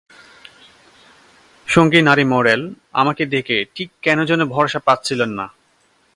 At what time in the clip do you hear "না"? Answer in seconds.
5.29-5.45